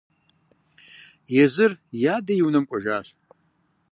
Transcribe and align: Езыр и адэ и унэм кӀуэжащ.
Езыр 1.43 1.71
и 2.05 2.05
адэ 2.15 2.33
и 2.39 2.41
унэм 2.47 2.65
кӀуэжащ. 2.69 3.07